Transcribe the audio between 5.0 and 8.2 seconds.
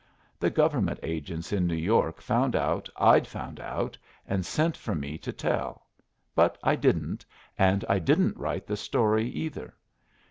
to tell. But I didn't, and I